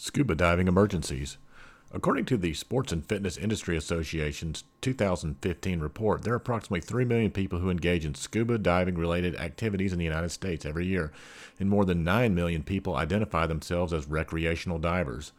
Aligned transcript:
Scuba 0.00 0.36
diving 0.36 0.68
emergencies. 0.68 1.38
According 1.90 2.26
to 2.26 2.36
the 2.36 2.54
Sports 2.54 2.92
and 2.92 3.04
Fitness 3.04 3.36
Industry 3.36 3.76
Association's 3.76 4.62
2015 4.80 5.80
report, 5.80 6.22
there 6.22 6.34
are 6.34 6.36
approximately 6.36 6.80
3 6.80 7.04
million 7.04 7.32
people 7.32 7.58
who 7.58 7.68
engage 7.68 8.04
in 8.04 8.14
scuba 8.14 8.58
diving 8.58 8.96
related 8.96 9.34
activities 9.34 9.92
in 9.92 9.98
the 9.98 10.04
United 10.04 10.28
States 10.28 10.64
every 10.64 10.86
year, 10.86 11.10
and 11.58 11.68
more 11.68 11.84
than 11.84 12.04
9 12.04 12.32
million 12.32 12.62
people 12.62 12.94
identify 12.94 13.44
themselves 13.44 13.92
as 13.92 14.06
recreational 14.06 14.78
divers. 14.78 15.32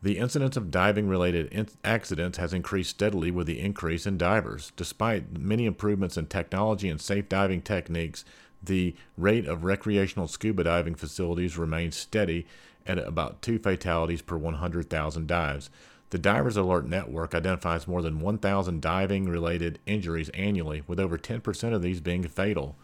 The 0.00 0.18
incidence 0.18 0.56
of 0.56 0.70
diving 0.70 1.08
related 1.08 1.52
in- 1.52 1.68
accidents 1.82 2.38
has 2.38 2.52
increased 2.52 2.90
steadily 2.90 3.32
with 3.32 3.48
the 3.48 3.58
increase 3.58 4.06
in 4.06 4.16
divers. 4.16 4.70
Despite 4.76 5.38
many 5.40 5.66
improvements 5.66 6.16
in 6.16 6.26
technology 6.26 6.88
and 6.88 7.00
safe 7.00 7.28
diving 7.28 7.62
techniques, 7.62 8.24
the 8.62 8.94
rate 9.16 9.46
of 9.46 9.64
recreational 9.64 10.28
scuba 10.28 10.64
diving 10.64 10.94
facilities 10.94 11.58
remains 11.58 11.96
steady 11.96 12.46
at 12.86 12.98
about 12.98 13.42
two 13.42 13.58
fatalities 13.58 14.22
per 14.22 14.36
100,000 14.36 15.26
dives. 15.26 15.70
The 16.10 16.18
Divers 16.18 16.56
Alert 16.56 16.86
Network 16.86 17.34
identifies 17.34 17.88
more 17.88 18.00
than 18.00 18.20
1,000 18.20 18.80
diving 18.80 19.28
related 19.28 19.80
injuries 19.86 20.28
annually, 20.30 20.82
with 20.86 21.00
over 21.00 21.18
10% 21.18 21.74
of 21.74 21.82
these 21.82 22.00
being 22.00 22.22
fatal. 22.28 22.76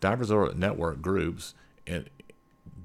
Divers 0.00 0.30
Alert 0.30 0.56
Network 0.56 1.00
groups 1.00 1.54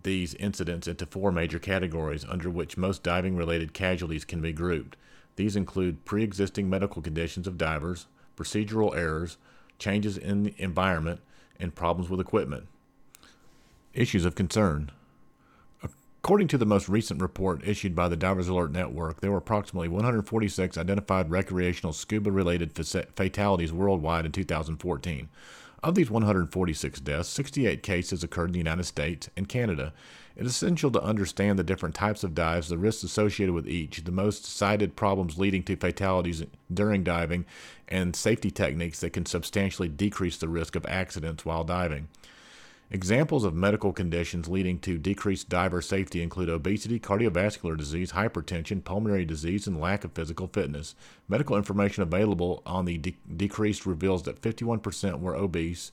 these 0.03 0.35
incidents 0.35 0.87
into 0.87 1.05
four 1.05 1.33
major 1.33 1.59
categories 1.59 2.25
under 2.29 2.49
which 2.49 2.77
most 2.77 3.03
diving 3.03 3.35
related 3.35 3.73
casualties 3.73 4.23
can 4.23 4.41
be 4.41 4.53
grouped. 4.53 4.95
These 5.35 5.57
include 5.57 6.05
pre 6.05 6.23
existing 6.23 6.69
medical 6.69 7.01
conditions 7.01 7.45
of 7.45 7.57
divers, 7.57 8.07
procedural 8.37 8.95
errors, 8.95 9.37
changes 9.79 10.17
in 10.17 10.43
the 10.43 10.55
environment, 10.57 11.19
and 11.59 11.75
problems 11.75 12.09
with 12.09 12.19
equipment. 12.19 12.67
Issues 13.93 14.25
of 14.25 14.35
concern. 14.35 14.91
According 16.23 16.49
to 16.49 16.57
the 16.57 16.65
most 16.65 16.89
recent 16.89 17.21
report 17.21 17.65
issued 17.65 17.95
by 17.95 18.09
the 18.09 18.17
Divers 18.17 18.49
Alert 18.49 18.71
Network, 18.71 19.21
there 19.21 19.31
were 19.31 19.37
approximately 19.37 19.87
146 19.87 20.77
identified 20.77 21.31
recreational 21.31 21.93
scuba 21.93 22.31
related 22.31 22.73
fatalities 23.15 23.71
worldwide 23.71 24.25
in 24.25 24.33
2014. 24.33 25.29
Of 25.83 25.93
these 25.93 26.09
146 26.09 26.99
deaths, 27.01 27.29
68 27.29 27.83
cases 27.83 28.23
occurred 28.23 28.47
in 28.47 28.53
the 28.53 28.57
United 28.57 28.85
States 28.85 29.29
and 29.37 29.47
Canada. 29.47 29.93
It 30.35 30.45
is 30.45 30.51
essential 30.51 30.89
to 30.91 31.01
understand 31.01 31.59
the 31.59 31.63
different 31.63 31.93
types 31.93 32.23
of 32.23 32.33
dives, 32.33 32.69
the 32.69 32.79
risks 32.79 33.03
associated 33.03 33.53
with 33.53 33.67
each, 33.67 34.03
the 34.03 34.11
most 34.11 34.45
cited 34.45 34.95
problems 34.95 35.37
leading 35.37 35.61
to 35.63 35.75
fatalities 35.75 36.43
during 36.73 37.03
diving, 37.03 37.45
and 37.87 38.15
safety 38.15 38.49
techniques 38.49 38.99
that 39.01 39.13
can 39.13 39.25
substantially 39.27 39.87
decrease 39.87 40.37
the 40.37 40.49
risk 40.49 40.75
of 40.75 40.85
accidents 40.87 41.45
while 41.45 41.63
diving. 41.63 42.07
Examples 42.89 43.43
of 43.43 43.53
medical 43.53 43.91
conditions 43.91 44.47
leading 44.47 44.79
to 44.79 44.97
decreased 44.97 45.49
diver 45.49 45.81
safety 45.81 46.23
include 46.23 46.47
obesity, 46.47 47.01
cardiovascular 47.01 47.77
disease, 47.77 48.13
hypertension, 48.13 48.81
pulmonary 48.81 49.25
disease, 49.25 49.67
and 49.67 49.81
lack 49.81 50.05
of 50.05 50.13
physical 50.13 50.47
fitness. 50.47 50.95
Medical 51.27 51.57
information 51.57 52.01
available 52.01 52.63
on 52.65 52.85
the 52.85 52.97
de- 52.97 53.17
decreased 53.35 53.85
reveals 53.85 54.23
that 54.23 54.41
51% 54.41 55.19
were 55.19 55.35
obese, 55.35 55.91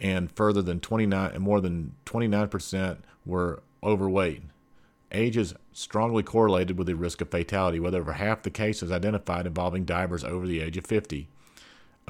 and 0.00 0.32
further 0.32 0.62
than 0.62 0.80
29 0.80 1.32
and 1.34 1.44
more 1.44 1.60
than 1.60 1.94
29% 2.06 2.98
were 3.26 3.62
overweight. 3.82 4.42
Age 5.12 5.36
is 5.36 5.54
strongly 5.72 6.22
correlated 6.22 6.78
with 6.78 6.86
the 6.86 6.94
risk 6.94 7.20
of 7.20 7.30
fatality, 7.30 7.78
with 7.78 7.94
over 7.94 8.14
half 8.14 8.42
the 8.42 8.48
cases 8.48 8.90
identified 8.90 9.46
involving 9.46 9.84
divers 9.84 10.24
over 10.24 10.46
the 10.46 10.62
age 10.62 10.78
of 10.78 10.86
50. 10.86 11.28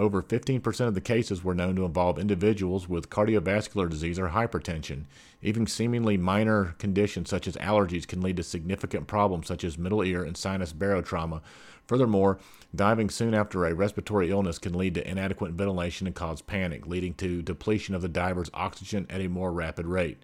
Over 0.00 0.22
15% 0.22 0.88
of 0.88 0.94
the 0.94 1.00
cases 1.02 1.44
were 1.44 1.54
known 1.54 1.76
to 1.76 1.84
involve 1.84 2.18
individuals 2.18 2.88
with 2.88 3.10
cardiovascular 3.10 3.86
disease 3.86 4.18
or 4.18 4.30
hypertension. 4.30 5.04
Even 5.42 5.66
seemingly 5.66 6.16
minor 6.16 6.74
conditions 6.78 7.28
such 7.28 7.46
as 7.46 7.54
allergies 7.56 8.08
can 8.08 8.22
lead 8.22 8.38
to 8.38 8.42
significant 8.42 9.06
problems 9.06 9.46
such 9.46 9.62
as 9.62 9.76
middle 9.76 10.02
ear 10.02 10.24
and 10.24 10.38
sinus 10.38 10.72
barotrauma. 10.72 11.42
Furthermore, 11.86 12.38
diving 12.74 13.10
soon 13.10 13.34
after 13.34 13.66
a 13.66 13.74
respiratory 13.74 14.30
illness 14.30 14.58
can 14.58 14.72
lead 14.72 14.94
to 14.94 15.06
inadequate 15.06 15.52
ventilation 15.52 16.06
and 16.06 16.16
cause 16.16 16.40
panic, 16.40 16.86
leading 16.86 17.12
to 17.12 17.42
depletion 17.42 17.94
of 17.94 18.00
the 18.00 18.08
diver's 18.08 18.50
oxygen 18.54 19.06
at 19.10 19.20
a 19.20 19.28
more 19.28 19.52
rapid 19.52 19.84
rate. 19.84 20.22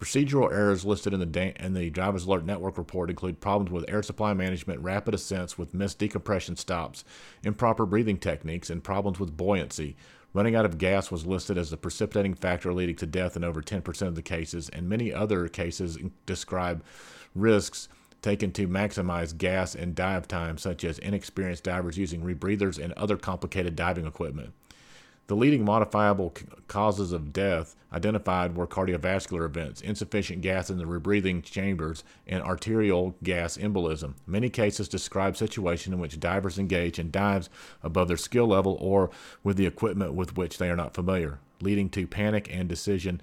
Procedural 0.00 0.52
errors 0.52 0.84
listed 0.84 1.14
in 1.14 1.20
the, 1.20 1.26
da- 1.26 1.54
in 1.58 1.72
the 1.72 1.88
Divers 1.88 2.26
Alert 2.26 2.44
Network 2.44 2.76
report 2.76 3.10
include 3.10 3.40
problems 3.40 3.70
with 3.70 3.88
air 3.88 4.02
supply 4.02 4.34
management, 4.34 4.80
rapid 4.80 5.14
ascents 5.14 5.56
with 5.56 5.72
missed 5.72 5.98
decompression 5.98 6.56
stops, 6.56 7.04
improper 7.42 7.86
breathing 7.86 8.18
techniques, 8.18 8.70
and 8.70 8.84
problems 8.84 9.18
with 9.18 9.36
buoyancy. 9.36 9.96
Running 10.34 10.56
out 10.56 10.64
of 10.64 10.78
gas 10.78 11.12
was 11.12 11.26
listed 11.26 11.56
as 11.56 11.70
the 11.70 11.76
precipitating 11.76 12.34
factor 12.34 12.74
leading 12.74 12.96
to 12.96 13.06
death 13.06 13.36
in 13.36 13.44
over 13.44 13.62
10% 13.62 14.02
of 14.08 14.16
the 14.16 14.22
cases, 14.22 14.68
and 14.68 14.88
many 14.88 15.12
other 15.12 15.46
cases 15.46 15.96
describe 16.26 16.82
risks 17.34 17.88
taken 18.20 18.50
to 18.50 18.66
maximize 18.66 19.36
gas 19.36 19.74
and 19.76 19.94
dive 19.94 20.26
time, 20.26 20.58
such 20.58 20.82
as 20.82 20.98
inexperienced 20.98 21.62
divers 21.62 21.96
using 21.96 22.22
rebreathers 22.22 22.82
and 22.82 22.92
other 22.94 23.16
complicated 23.16 23.76
diving 23.76 24.06
equipment. 24.06 24.52
The 25.26 25.36
leading 25.36 25.64
modifiable 25.64 26.34
causes 26.68 27.12
of 27.12 27.32
death 27.32 27.76
identified 27.90 28.56
were 28.56 28.66
cardiovascular 28.66 29.46
events, 29.46 29.80
insufficient 29.80 30.42
gas 30.42 30.68
in 30.68 30.76
the 30.76 30.84
rebreathing 30.84 31.42
chambers, 31.42 32.04
and 32.26 32.42
arterial 32.42 33.16
gas 33.22 33.56
embolism. 33.56 34.14
Many 34.26 34.50
cases 34.50 34.86
describe 34.86 35.38
situations 35.38 35.94
in 35.94 35.98
which 35.98 36.20
divers 36.20 36.58
engage 36.58 36.98
in 36.98 37.10
dives 37.10 37.48
above 37.82 38.08
their 38.08 38.18
skill 38.18 38.48
level 38.48 38.76
or 38.80 39.08
with 39.42 39.56
the 39.56 39.64
equipment 39.64 40.12
with 40.12 40.36
which 40.36 40.58
they 40.58 40.68
are 40.68 40.76
not 40.76 40.92
familiar, 40.92 41.38
leading 41.62 41.88
to 41.90 42.06
panic 42.06 42.46
and 42.52 42.68
decision 42.68 43.22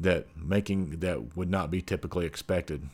that 0.00 0.26
making 0.34 1.00
that 1.00 1.36
would 1.36 1.50
not 1.50 1.70
be 1.70 1.82
typically 1.82 2.24
expected. 2.24 2.88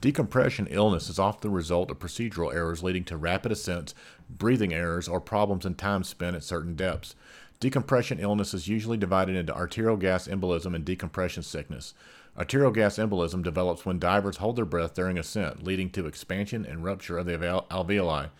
Decompression 0.00 0.66
illness 0.66 1.08
is 1.08 1.20
often 1.20 1.48
the 1.48 1.56
result 1.56 1.88
of 1.88 2.00
procedural 2.00 2.52
errors 2.52 2.82
leading 2.82 3.04
to 3.04 3.16
rapid 3.16 3.52
ascents, 3.52 3.94
breathing 4.28 4.74
errors, 4.74 5.06
or 5.06 5.20
problems 5.20 5.64
in 5.64 5.76
time 5.76 6.02
spent 6.02 6.34
at 6.34 6.42
certain 6.42 6.74
depths. 6.74 7.14
Decompression 7.62 8.18
illness 8.18 8.54
is 8.54 8.66
usually 8.66 8.96
divided 8.96 9.36
into 9.36 9.54
arterial 9.54 9.96
gas 9.96 10.26
embolism 10.26 10.74
and 10.74 10.84
decompression 10.84 11.44
sickness. 11.44 11.94
Arterial 12.36 12.72
gas 12.72 12.96
embolism 12.96 13.40
develops 13.40 13.86
when 13.86 14.00
divers 14.00 14.38
hold 14.38 14.56
their 14.56 14.64
breath 14.64 14.94
during 14.94 15.16
ascent, 15.16 15.62
leading 15.62 15.88
to 15.90 16.06
expansion 16.06 16.66
and 16.66 16.82
rupture 16.82 17.18
of 17.18 17.26
the 17.26 17.34
alveoli. 17.70 18.30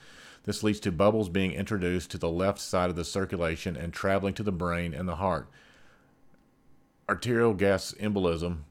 This 0.43 0.65
leads 0.65 0.81
to 0.81 0.91
bubbles 0.91 1.29
being 1.29 1.53
introduced 1.53 2.11
to 2.11 2.19
the 2.19 2.29
left 2.29 2.59
side 2.59 2.91
of 2.91 2.97
the 2.97 3.05
circulation 3.05 3.77
and 3.77 3.93
traveling 3.93 4.35
to 4.35 4.43
the 4.43 4.51
brain 4.51 4.93
and 4.93 5.09
the 5.09 5.15
heart. 5.15 5.47
Arterial 7.09 7.55
gas 7.55 7.95
embolism 8.01 8.65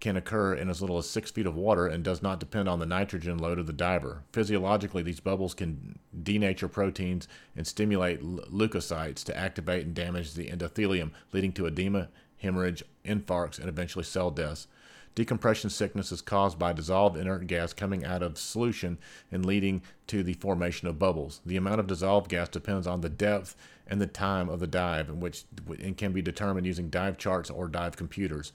can 0.00 0.16
occur 0.16 0.54
in 0.54 0.68
as 0.68 0.80
little 0.80 0.98
as 0.98 1.10
six 1.10 1.30
feet 1.30 1.46
of 1.46 1.56
water 1.56 1.86
and 1.86 2.04
does 2.04 2.22
not 2.22 2.38
depend 2.38 2.68
on 2.68 2.78
the 2.78 2.86
nitrogen 2.86 3.38
load 3.38 3.58
of 3.58 3.66
the 3.66 3.72
diver. 3.72 4.22
Physiologically, 4.32 5.02
these 5.02 5.20
bubbles 5.20 5.54
can 5.54 5.98
denature 6.22 6.70
proteins 6.70 7.26
and 7.56 7.66
stimulate 7.66 8.22
leukocytes 8.22 9.24
to 9.24 9.36
activate 9.36 9.84
and 9.84 9.94
damage 9.94 10.34
the 10.34 10.48
endothelium, 10.48 11.10
leading 11.32 11.52
to 11.52 11.66
edema, 11.66 12.08
hemorrhage, 12.38 12.84
infarcts, 13.04 13.58
and 13.58 13.68
eventually 13.68 14.04
cell 14.04 14.30
deaths. 14.30 14.68
Decompression 15.16 15.68
sickness 15.68 16.12
is 16.12 16.20
caused 16.20 16.60
by 16.60 16.72
dissolved 16.72 17.16
inert 17.16 17.48
gas 17.48 17.72
coming 17.72 18.04
out 18.04 18.22
of 18.22 18.38
solution 18.38 18.98
and 19.32 19.44
leading 19.44 19.82
to 20.06 20.22
the 20.22 20.34
formation 20.34 20.86
of 20.86 21.00
bubbles. 21.00 21.40
The 21.44 21.56
amount 21.56 21.80
of 21.80 21.88
dissolved 21.88 22.28
gas 22.28 22.48
depends 22.48 22.86
on 22.86 23.00
the 23.00 23.08
depth 23.08 23.56
and 23.88 24.00
the 24.00 24.06
time 24.06 24.48
of 24.48 24.60
the 24.60 24.68
dive, 24.68 25.08
in 25.08 25.18
which 25.18 25.42
and 25.82 25.96
can 25.96 26.12
be 26.12 26.22
determined 26.22 26.68
using 26.68 26.88
dive 26.88 27.18
charts 27.18 27.50
or 27.50 27.66
dive 27.66 27.96
computers. 27.96 28.52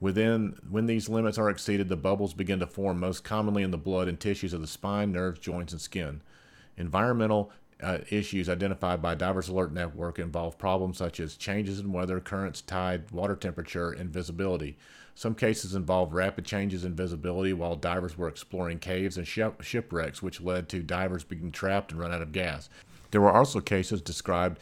Within, 0.00 0.56
when 0.68 0.86
these 0.86 1.08
limits 1.08 1.38
are 1.38 1.50
exceeded, 1.50 1.88
the 1.88 1.96
bubbles 1.96 2.32
begin 2.32 2.60
to 2.60 2.66
form 2.66 3.00
most 3.00 3.24
commonly 3.24 3.62
in 3.62 3.72
the 3.72 3.78
blood 3.78 4.06
and 4.06 4.18
tissues 4.18 4.52
of 4.52 4.60
the 4.60 4.66
spine, 4.66 5.10
nerves, 5.10 5.40
joints, 5.40 5.72
and 5.72 5.80
skin. 5.80 6.20
Environmental 6.76 7.50
uh, 7.82 7.98
issues 8.10 8.48
identified 8.48 9.02
by 9.02 9.14
Divers 9.14 9.48
Alert 9.48 9.72
Network 9.72 10.18
involve 10.18 10.58
problems 10.58 10.98
such 10.98 11.18
as 11.18 11.36
changes 11.36 11.80
in 11.80 11.92
weather, 11.92 12.20
currents, 12.20 12.60
tide, 12.60 13.10
water 13.10 13.34
temperature, 13.34 13.90
and 13.90 14.10
visibility. 14.10 14.76
Some 15.16 15.34
cases 15.34 15.74
involve 15.74 16.14
rapid 16.14 16.44
changes 16.44 16.84
in 16.84 16.94
visibility 16.94 17.52
while 17.52 17.74
divers 17.74 18.16
were 18.16 18.28
exploring 18.28 18.78
caves 18.78 19.16
and 19.16 19.26
ship- 19.26 19.62
shipwrecks, 19.62 20.22
which 20.22 20.40
led 20.40 20.68
to 20.68 20.80
divers 20.80 21.24
being 21.24 21.50
trapped 21.50 21.90
and 21.90 22.00
run 22.00 22.12
out 22.12 22.22
of 22.22 22.30
gas. 22.30 22.68
There 23.10 23.20
were 23.20 23.32
also 23.32 23.60
cases 23.60 24.00
described 24.00 24.60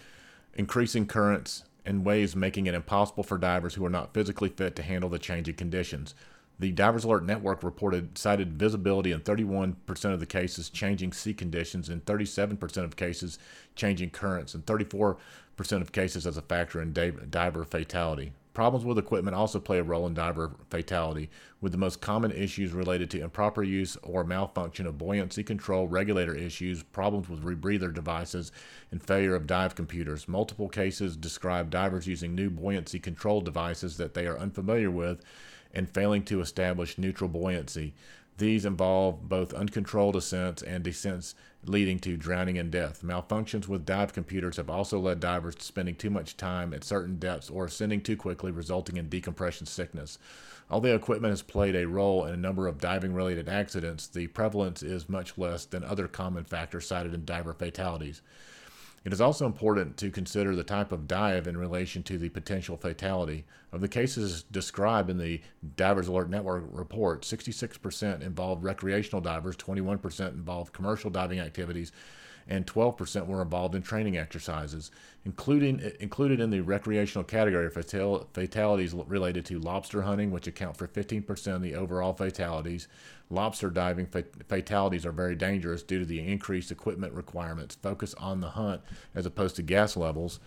increasing 0.55 1.07
currents 1.07 1.65
and 1.87 2.05
waves 2.05 2.37
making 2.37 2.67
it 2.67 2.75
impossible 2.75 3.23
for 3.23 3.39
divers 3.39 3.75
who 3.75 3.87
are 3.87 3.91
not 3.91 4.13
physically 4.13 4.49
fit 4.49 4.77
to 4.77 4.83
handle 4.83 5.09
the 5.09 5.19
changing 5.19 5.55
conditions. 5.55 6.15
The 6.59 6.73
Divers 6.73 7.05
Alert 7.05 7.25
Network 7.25 7.63
reported 7.63 8.17
cited 8.17 8.59
visibility 8.59 9.13
in 9.13 9.21
31% 9.21 9.77
of 10.13 10.21
the 10.21 10.27
cases, 10.27 10.71
changing 10.71 11.13
sea 11.13 11.35
conditions, 11.35 11.91
in 11.91 12.01
37% 12.01 12.79
of 12.79 12.97
cases, 12.97 13.39
changing 13.75 14.11
currents, 14.11 14.55
and 14.55 14.65
34% 14.65 15.17
of 15.73 15.93
cases 15.93 16.27
as 16.27 16.39
a 16.39 16.43
factor 16.43 16.81
in 16.81 16.95
diver 16.95 17.65
fatality. 17.65 18.33
Problems 18.57 18.87
with 18.87 18.97
equipment 18.97 19.37
also 19.37 19.61
play 19.61 19.81
a 19.81 19.83
role 19.83 20.07
in 20.07 20.15
diver 20.15 20.51
fatality, 20.71 21.29
with 21.61 21.73
the 21.73 21.79
most 21.79 22.01
common 22.01 22.33
issues 22.33 22.73
related 22.73 23.11
to 23.11 23.21
improper 23.21 23.63
use 23.63 23.99
or 24.03 24.25
malfunction 24.25 24.87
of 24.87 24.97
buoyancy 24.97 25.45
control 25.45 25.89
regulator 25.89 26.35
issues, 26.35 26.83
problems 26.83 27.29
with 27.29 27.45
rebreather 27.45 27.93
devices, 27.93 28.53
and 28.91 29.03
failure 29.03 29.35
of 29.35 29.47
dive 29.47 29.75
computers. 29.75 30.27
Multiple 30.27 30.71
cases 30.71 31.19
describe 31.19 31.69
divers 31.69 32.07
using 32.07 32.35
new 32.35 32.49
buoyancy 32.49 32.99
control 32.99 33.43
devices 33.43 33.99
that 33.99 34.15
they 34.15 34.27
are 34.27 34.39
unfamiliar 34.39 34.91
with 34.91 35.21
and 35.75 35.91
failing 35.91 36.23
to 36.25 36.41
establish 36.41 36.97
neutral 36.97 37.29
buoyancy. 37.29 37.93
These 38.39 38.67
involve 38.67 39.29
both 39.29 39.55
uncontrolled 39.55 40.15
ascents 40.15 40.63
and 40.63 40.85
descents 40.85 41.35
leading 41.65 41.99
to 42.01 42.19
drowning 42.19 42.59
and 42.59 42.71
death. 42.71 43.03
Malfunctions 43.03 43.67
with 43.67 43.87
dive 43.87 44.13
computers 44.13 44.59
have 44.59 44.69
also 44.69 45.01
led 45.01 45.21
divers 45.21 45.55
to 45.55 45.65
spending 45.65 45.95
too 45.95 46.11
much 46.11 46.37
time 46.37 46.75
at 46.75 46.85
certain 46.85 47.19
depths 47.19 47.49
or 47.49 47.65
ascending 47.65 48.03
too 48.03 48.17
quickly, 48.17 48.53
resulting 48.53 48.99
in 48.99 49.09
decompression 49.09 49.67
sickness. 49.67 50.19
Although 50.69 50.95
equipment 50.95 51.33
has 51.33 51.43
played 51.43 51.77
a 51.77 51.87
role 51.87 52.27
in 52.27 52.35
a 52.35 52.37
number 52.37 52.67
of 52.67 52.81
diving 52.81 53.15
related 53.15 53.49
accidents, 53.49 54.07
the 54.07 54.27
prevalence 54.27 54.83
is 54.83 55.09
much 55.09 55.39
less 55.39 55.65
than 55.65 55.83
other 55.83 56.07
common 56.07 56.45
factors 56.45 56.87
cited 56.87 57.15
in 57.15 57.25
diver 57.25 57.55
fatalities. 57.55 58.21
It 59.07 59.13
is 59.13 59.21
also 59.21 59.47
important 59.47 59.97
to 59.99 60.11
consider 60.11 60.57
the 60.57 60.65
type 60.65 60.91
of 60.91 61.07
dive 61.07 61.47
in 61.47 61.57
relation 61.57 62.03
to 62.03 62.19
the 62.19 62.29
potential 62.29 62.77
fatality. 62.77 63.45
Of 63.71 63.81
the 63.81 63.87
cases 63.87 64.43
described 64.43 65.11
in 65.11 65.17
the 65.17 65.43
Divers 65.77 66.09
Alert 66.09 66.29
Network 66.29 66.65
report, 66.73 67.23
66% 67.23 68.21
involved 68.21 68.65
recreational 68.65 69.21
divers, 69.21 69.57
21% 69.59 70.31
involved 70.31 70.73
commercial 70.73 71.09
diving 71.09 71.39
activities, 71.39 71.93
and 72.49 72.67
12% 72.67 73.27
were 73.27 73.43
involved 73.43 73.75
in 73.75 73.83
training 73.83 74.17
exercises, 74.17 74.91
including 75.25 75.81
included 76.01 76.39
in 76.41 76.51
the 76.51 76.61
recreational 76.61 77.25
category 77.25 77.69
fatal, 77.71 78.29
fatalities 78.33 78.95
related 78.95 79.45
to 79.47 79.59
lobster 79.59 80.03
hunting, 80.03 80.31
which 80.31 80.47
account 80.47 80.77
for 80.77 80.87
15% 80.87 81.47
of 81.55 81.63
the 81.63 81.75
overall 81.75 82.13
fatalities. 82.13 82.89
Lobster 83.29 83.71
diving 83.71 84.07
fatalities 84.49 85.05
are 85.05 85.13
very 85.13 85.35
dangerous 85.35 85.83
due 85.83 85.99
to 85.99 86.05
the 86.07 86.21
increased 86.21 86.71
equipment 86.71 87.13
requirements, 87.13 87.75
focus 87.75 88.15
on 88.15 88.41
the 88.41 88.51
hunt 88.51 88.81
as 89.15 89.27
opposed 89.27 89.57
to 89.57 89.63
gas 89.63 89.97
levels, 89.97 90.39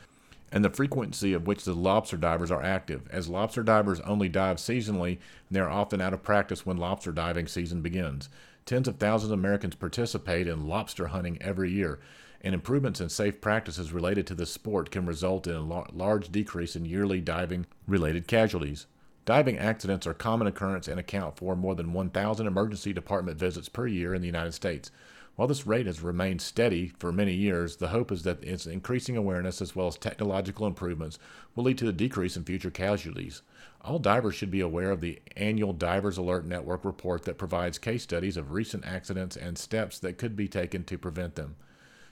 and 0.51 0.63
the 0.65 0.69
frequency 0.69 1.33
of 1.33 1.45
which 1.45 1.65
the 1.65 1.73
lobster 1.73 2.17
divers 2.17 2.49
are 2.49 2.63
active. 2.63 3.01
As 3.11 3.29
lobster 3.29 3.61
divers 3.61 3.99
only 3.99 4.29
dive 4.29 4.57
seasonally, 4.57 5.19
they 5.51 5.59
are 5.59 5.69
often 5.69 6.01
out 6.01 6.13
of 6.13 6.23
practice 6.23 6.65
when 6.65 6.77
lobster 6.77 7.11
diving 7.11 7.47
season 7.47 7.81
begins. 7.81 8.29
Tens 8.69 8.87
of 8.87 8.97
thousands 8.97 9.31
of 9.31 9.39
Americans 9.39 9.73
participate 9.73 10.47
in 10.47 10.67
lobster 10.67 11.07
hunting 11.07 11.41
every 11.41 11.71
year, 11.71 11.99
and 12.39 12.53
improvements 12.53 13.01
in 13.01 13.09
safe 13.09 13.41
practices 13.41 13.91
related 13.91 14.27
to 14.27 14.35
this 14.35 14.51
sport 14.51 14.91
can 14.91 15.07
result 15.07 15.47
in 15.47 15.55
a 15.55 15.91
large 15.91 16.31
decrease 16.31 16.75
in 16.75 16.85
yearly 16.85 17.19
diving 17.19 17.65
related 17.87 18.27
casualties. 18.27 18.85
Diving 19.25 19.57
accidents 19.57 20.05
are 20.05 20.13
common 20.13 20.45
occurrence 20.45 20.87
and 20.87 20.99
account 20.99 21.35
for 21.35 21.55
more 21.55 21.73
than 21.73 21.93
1,000 21.93 22.45
emergency 22.45 22.93
department 22.93 23.39
visits 23.39 23.69
per 23.69 23.87
year 23.87 24.13
in 24.13 24.21
the 24.21 24.27
United 24.27 24.53
States. 24.53 24.91
While 25.39 25.47
this 25.47 25.65
rate 25.65 25.85
has 25.85 26.01
remained 26.01 26.41
steady 26.41 26.91
for 26.99 27.13
many 27.13 27.33
years, 27.33 27.77
the 27.77 27.87
hope 27.87 28.11
is 28.11 28.23
that 28.23 28.43
its 28.43 28.65
increasing 28.65 29.15
awareness 29.15 29.61
as 29.61 29.73
well 29.73 29.87
as 29.87 29.95
technological 29.95 30.67
improvements 30.67 31.17
will 31.55 31.63
lead 31.63 31.77
to 31.77 31.87
a 31.87 31.93
decrease 31.93 32.35
in 32.35 32.43
future 32.43 32.69
casualties. 32.69 33.41
All 33.79 33.99
divers 33.99 34.35
should 34.35 34.51
be 34.51 34.59
aware 34.59 34.91
of 34.91 34.99
the 34.99 35.21
annual 35.37 35.71
Divers 35.71 36.17
Alert 36.17 36.45
Network 36.45 36.83
report 36.83 37.23
that 37.23 37.37
provides 37.37 37.77
case 37.77 38.03
studies 38.03 38.35
of 38.35 38.51
recent 38.51 38.85
accidents 38.85 39.37
and 39.37 39.57
steps 39.57 39.97
that 39.99 40.17
could 40.17 40.35
be 40.35 40.49
taken 40.49 40.83
to 40.83 40.97
prevent 40.97 41.35
them. 41.35 41.55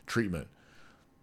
Treatment 0.06 0.47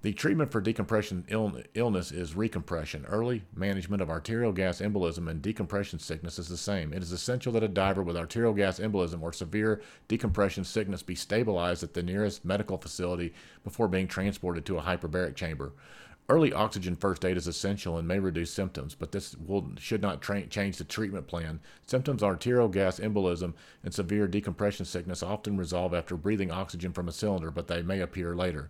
the 0.04 0.12
treatment 0.12 0.52
for 0.52 0.60
decompression 0.60 1.24
Ill- 1.28 1.62
illness 1.72 2.12
is 2.12 2.34
recompression. 2.34 3.06
Early 3.08 3.42
management 3.56 4.02
of 4.02 4.10
arterial 4.10 4.52
gas 4.52 4.82
embolism 4.82 5.30
and 5.30 5.40
decompression 5.40 5.98
sickness 5.98 6.38
is 6.38 6.46
the 6.46 6.58
same. 6.58 6.92
It 6.92 7.02
is 7.02 7.10
essential 7.10 7.54
that 7.54 7.62
a 7.62 7.68
diver 7.68 8.02
with 8.02 8.14
arterial 8.14 8.52
gas 8.52 8.78
embolism 8.78 9.22
or 9.22 9.32
severe 9.32 9.80
decompression 10.06 10.62
sickness 10.62 11.02
be 11.02 11.14
stabilized 11.14 11.82
at 11.82 11.94
the 11.94 12.02
nearest 12.02 12.44
medical 12.44 12.76
facility 12.76 13.32
before 13.64 13.88
being 13.88 14.06
transported 14.06 14.66
to 14.66 14.76
a 14.76 14.82
hyperbaric 14.82 15.36
chamber. 15.36 15.72
Early 16.28 16.52
oxygen 16.52 16.96
first 16.96 17.24
aid 17.24 17.38
is 17.38 17.46
essential 17.46 17.96
and 17.96 18.06
may 18.06 18.18
reduce 18.18 18.50
symptoms, 18.50 18.94
but 18.94 19.12
this 19.12 19.34
will, 19.36 19.70
should 19.78 20.02
not 20.02 20.20
tra- 20.20 20.46
change 20.48 20.76
the 20.76 20.84
treatment 20.84 21.28
plan. 21.28 21.60
Symptoms 21.86 22.22
of 22.22 22.28
arterial 22.28 22.68
gas 22.68 23.00
embolism 23.00 23.54
and 23.82 23.94
severe 23.94 24.28
decompression 24.28 24.84
sickness 24.84 25.22
often 25.22 25.56
resolve 25.56 25.94
after 25.94 26.14
breathing 26.14 26.50
oxygen 26.50 26.92
from 26.92 27.08
a 27.08 27.12
cylinder, 27.12 27.50
but 27.50 27.68
they 27.68 27.80
may 27.80 28.00
appear 28.00 28.36
later. 28.36 28.68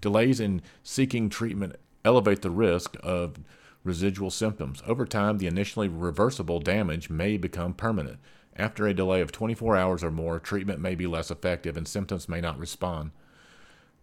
Delays 0.00 0.40
in 0.40 0.62
seeking 0.82 1.28
treatment 1.28 1.76
elevate 2.04 2.42
the 2.42 2.50
risk 2.50 2.96
of 3.02 3.36
residual 3.82 4.30
symptoms. 4.30 4.82
Over 4.86 5.06
time, 5.06 5.38
the 5.38 5.46
initially 5.46 5.88
reversible 5.88 6.60
damage 6.60 7.08
may 7.08 7.36
become 7.36 7.72
permanent. 7.72 8.18
After 8.56 8.86
a 8.86 8.94
delay 8.94 9.20
of 9.20 9.32
24 9.32 9.76
hours 9.76 10.02
or 10.02 10.10
more, 10.10 10.38
treatment 10.40 10.80
may 10.80 10.94
be 10.94 11.06
less 11.06 11.30
effective 11.30 11.76
and 11.76 11.86
symptoms 11.86 12.28
may 12.28 12.40
not 12.40 12.58
respond. 12.58 13.10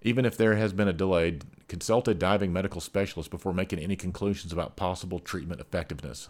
Even 0.02 0.26
if 0.26 0.38
there 0.38 0.56
has 0.56 0.74
been 0.74 0.88
a 0.88 0.94
delay, 0.94 1.40
consult 1.68 2.08
a 2.08 2.14
diving 2.14 2.52
medical 2.52 2.82
specialist 2.82 3.32
before 3.32 3.54
making 3.54 3.80
any 3.80 3.96
conclusions 3.96 4.52
about 4.52 4.76
possible 4.76 5.20
treatment 5.20 5.62
effectiveness. 5.62 6.30